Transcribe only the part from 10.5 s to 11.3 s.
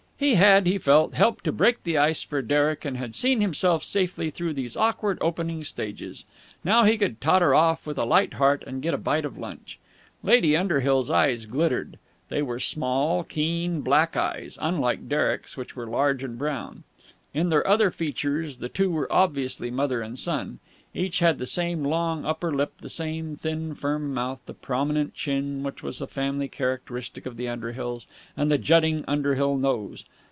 Underhill's